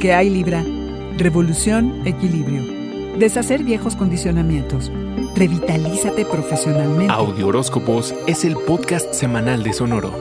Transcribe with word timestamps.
¿Qué 0.00 0.12
hay 0.12 0.28
Libra? 0.28 0.62
Revolución, 1.16 2.06
equilibrio. 2.06 2.62
Deshacer 3.18 3.64
viejos 3.64 3.96
condicionamientos. 3.96 4.92
Revitalízate 5.34 6.26
profesionalmente. 6.26 7.10
Audio 7.10 7.46
Horóscopos 7.46 8.14
es 8.26 8.44
el 8.44 8.56
podcast 8.66 9.14
semanal 9.14 9.62
de 9.62 9.72
Sonoro. 9.72 10.12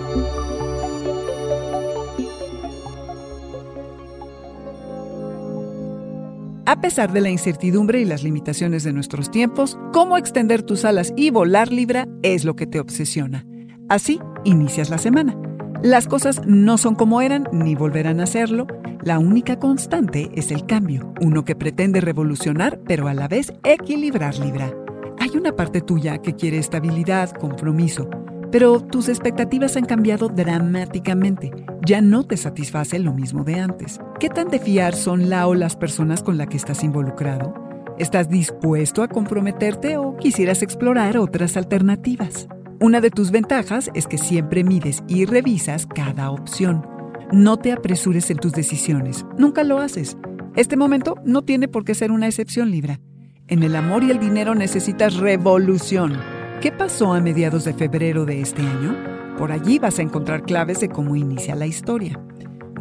A 6.66 6.80
pesar 6.80 7.12
de 7.12 7.20
la 7.20 7.30
incertidumbre 7.30 8.00
y 8.00 8.06
las 8.06 8.24
limitaciones 8.24 8.86
de 8.86 8.94
nuestros 8.94 9.30
tiempos, 9.30 9.78
cómo 9.92 10.18
extender 10.18 10.64
tus 10.64 10.86
alas 10.86 11.12
y 11.18 11.32
volar 11.32 11.70
Libra 11.70 12.08
es 12.24 12.46
lo 12.46 12.56
que 12.56 12.66
te 12.66 12.80
obsesiona. 12.80 13.46
Así 13.90 14.22
inicias 14.46 14.90
la 14.90 15.00
semana. 15.00 15.36
Las 15.86 16.08
cosas 16.08 16.42
no 16.48 16.80
son 16.80 16.96
como 16.96 17.22
eran 17.22 17.48
ni 17.52 17.76
volverán 17.76 18.20
a 18.20 18.26
serlo. 18.26 18.66
La 19.04 19.20
única 19.20 19.60
constante 19.60 20.32
es 20.34 20.50
el 20.50 20.66
cambio, 20.66 21.14
uno 21.22 21.46
que 21.46 21.56
pretende 21.56 22.02
revolucionar 22.02 22.80
pero 22.88 23.08
a 23.08 23.14
la 23.14 23.28
vez 23.28 23.54
equilibrar 23.64 24.36
Libra. 24.40 24.74
Hay 25.20 25.38
una 25.38 25.56
parte 25.56 25.82
tuya 25.82 26.18
que 26.24 26.34
quiere 26.34 26.58
estabilidad, 26.58 27.30
compromiso, 27.34 28.10
pero 28.52 28.80
tus 28.80 29.10
expectativas 29.10 29.78
han 29.78 29.86
cambiado 29.86 30.28
dramáticamente. 30.28 31.52
Ya 31.86 32.02
no 32.02 32.24
te 32.24 32.36
satisface 32.36 32.98
lo 32.98 33.14
mismo 33.14 33.44
de 33.44 33.60
antes. 33.60 34.00
¿Qué 34.20 34.30
tan 34.30 34.48
de 34.48 34.58
fiar 34.58 34.96
son 34.96 35.30
la 35.30 35.46
o 35.48 35.54
las 35.54 35.76
personas 35.76 36.24
con 36.24 36.40
las 36.40 36.48
que 36.48 36.58
estás 36.58 36.84
involucrado? 36.84 37.54
¿Estás 38.00 38.28
dispuesto 38.28 39.04
a 39.04 39.08
comprometerte 39.08 39.98
o 39.98 40.18
quisieras 40.18 40.64
explorar 40.64 41.20
otras 41.20 41.56
alternativas? 41.58 42.48
Una 42.82 43.00
de 43.00 43.10
tus 43.10 43.32
ventajas 43.32 43.90
es 43.94 44.06
que 44.06 44.18
siempre 44.18 44.66
mides 44.66 45.02
y 45.08 45.26
revisas 45.26 45.88
cada 45.88 46.30
opción. 46.30 46.86
No 47.32 47.58
te 47.58 47.72
apresures 47.72 48.30
en 48.30 48.38
tus 48.38 48.52
decisiones, 48.52 49.26
nunca 49.38 49.64
lo 49.64 49.80
haces. 49.80 50.18
Este 50.56 50.76
momento 50.76 51.16
no 51.24 51.44
tiene 51.44 51.70
por 51.70 51.86
qué 51.86 51.96
ser 51.96 52.12
una 52.12 52.28
excepción, 52.28 52.72
Libra. 52.72 53.00
En 53.48 53.64
el 53.64 53.78
amor 53.78 54.04
y 54.04 54.12
el 54.12 54.20
dinero 54.20 54.56
necesitas 54.56 55.16
revolución. 55.16 56.20
¿Qué 56.60 56.72
pasó 56.72 57.14
a 57.14 57.22
mediados 57.22 57.64
de 57.64 57.74
febrero 57.74 58.26
de 58.26 58.42
este 58.42 58.62
año? 58.62 58.96
Por 59.38 59.54
allí 59.54 59.80
vas 59.80 60.00
a 60.00 60.02
encontrar 60.02 60.44
claves 60.44 60.82
de 60.82 60.90
cómo 60.90 61.16
inicia 61.16 61.56
la 61.56 61.68
historia. 61.68 62.20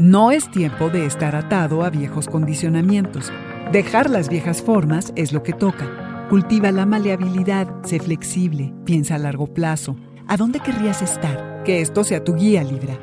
No 0.00 0.32
es 0.32 0.50
tiempo 0.50 0.90
de 0.90 1.06
estar 1.06 1.36
atado 1.36 1.84
a 1.84 1.90
viejos 1.90 2.26
condicionamientos. 2.26 3.32
Dejar 3.70 4.10
las 4.10 4.28
viejas 4.28 4.60
formas 4.60 5.12
es 5.14 5.32
lo 5.32 5.44
que 5.44 5.52
toca. 5.52 6.03
Cultiva 6.28 6.72
la 6.72 6.86
maleabilidad, 6.86 7.68
sé 7.84 8.00
flexible, 8.00 8.72
piensa 8.84 9.16
a 9.16 9.18
largo 9.18 9.46
plazo. 9.46 9.96
¿A 10.26 10.38
dónde 10.38 10.60
querrías 10.60 11.02
estar? 11.02 11.62
Que 11.64 11.82
esto 11.82 12.02
sea 12.02 12.24
tu 12.24 12.34
guía, 12.34 12.64
Libra. 12.64 12.98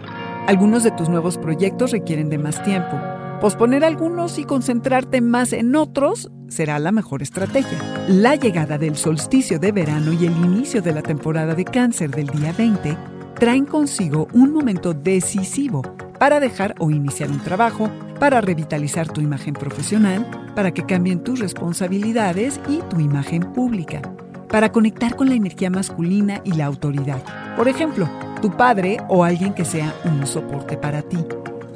Algunos 0.47 0.83
de 0.83 0.91
tus 0.91 1.08
nuevos 1.08 1.38
proyectos 1.38 1.92
requieren 1.92 2.30
de 2.30 2.39
más 2.39 2.64
tiempo. 2.64 2.99
Posponer 3.39 3.86
algunos 3.86 4.39
y 4.39 4.44
concentrarte 4.44 5.22
más 5.22 5.53
en 5.53 5.75
otros 5.75 6.31
será 6.47 6.80
la 6.80 6.92
mejor 6.92 7.22
estrategia. 7.22 7.77
La 8.08 8.36
llegada 8.36 8.80
del 8.80 8.95
solsticio 8.95 9.59
de 9.59 9.72
verano 9.72 10.14
y 10.14 10.25
el 10.25 10.36
inicio 10.38 10.81
de 10.81 10.92
la 10.92 11.03
temporada 11.03 11.53
de 11.53 11.64
cáncer 11.64 12.09
del 12.09 12.27
día 12.27 12.53
20 12.58 12.97
traen 13.36 13.66
consigo 13.66 14.27
un 14.33 14.52
momento 14.52 14.94
decisivo 14.95 15.83
para 16.19 16.39
dejar 16.39 16.73
o 16.80 16.89
iniciar 16.89 17.30
un 17.30 17.39
trabajo, 17.39 17.89
para 18.22 18.39
revitalizar 18.39 19.11
tu 19.11 19.19
imagen 19.19 19.55
profesional, 19.55 20.30
para 20.53 20.72
que 20.72 20.86
cambien 20.86 21.23
tus 21.23 21.39
responsabilidades 21.39 22.61
y 22.69 22.77
tu 22.88 23.00
imagen 23.00 23.52
pública, 23.52 24.00
para 24.47 24.72
conectar 24.72 25.16
con 25.16 25.27
la 25.27 25.33
energía 25.33 25.72
masculina 25.72 26.39
y 26.44 26.52
la 26.52 26.67
autoridad. 26.67 27.23
Por 27.58 27.67
ejemplo, 27.67 28.08
tu 28.39 28.55
padre 28.55 28.97
o 29.09 29.23
alguien 29.23 29.55
que 29.55 29.66
sea 29.66 29.95
un 30.05 30.27
soporte 30.27 30.77
para 30.77 31.02
ti. 31.02 31.17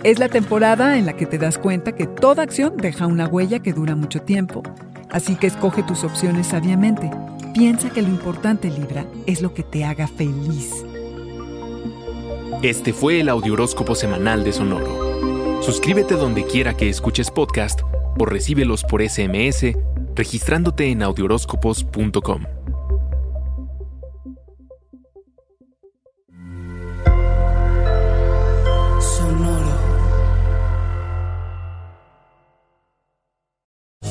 Es 0.04 0.20
la 0.20 0.30
temporada 0.30 1.00
en 1.00 1.08
la 1.08 1.14
que 1.14 1.26
te 1.26 1.40
das 1.40 1.58
cuenta 1.58 1.96
que 1.96 2.06
toda 2.06 2.44
acción 2.44 2.78
deja 2.78 3.08
una 3.08 3.26
huella 3.26 3.58
que 3.58 3.74
dura 3.74 3.96
mucho 3.96 4.22
tiempo. 4.22 4.62
Así 5.10 5.38
que 5.38 5.48
escoge 5.48 5.82
tus 5.82 6.04
opciones 6.04 6.46
sabiamente. 6.46 7.10
Piensa 7.56 7.90
que 7.90 8.04
lo 8.04 8.10
importante, 8.10 8.70
Libra, 8.70 9.08
es 9.26 9.42
lo 9.42 9.56
que 9.56 9.64
te 9.64 9.84
haga 9.84 10.08
feliz. 10.08 10.86
Este 12.62 12.94
fue 12.94 13.22
el 13.22 13.30
Audioróscopo 13.30 13.96
Semanal 13.96 14.44
de 14.44 14.54
Sonoro. 14.54 15.15
Suscríbete 15.62 16.16
donde 16.16 16.46
quiera 16.46 16.76
que 16.76 16.90
escuches 16.90 17.32
podcast 17.32 17.82
o 18.20 18.26
recíbelos 18.26 18.84
por 18.84 19.02
SMS 19.08 19.76
registrándote 20.16 20.90
en 20.92 21.04
audioróscopos.com. 21.04 22.46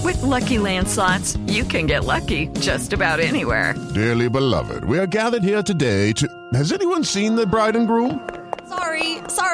With 0.03 0.21
Lucky 0.23 0.59
Land 0.59 0.89
slots, 0.89 1.37
you 1.47 1.65
can 1.65 1.87
get 1.87 2.05
lucky 2.05 2.49
just 2.61 2.93
about 2.93 3.21
anywhere. 3.21 3.75
Dearly 3.95 4.29
beloved, 4.29 4.85
we 4.85 4.99
are 4.99 5.07
gathered 5.07 5.43
here 5.43 5.63
today 5.63 6.13
to. 6.15 6.29
Has 6.53 6.73
anyone 6.73 7.05
seen 7.05 7.35
the 7.37 7.47
bride 7.47 7.77
and 7.77 7.87
groom? 7.87 8.21
Sorry, 8.69 9.14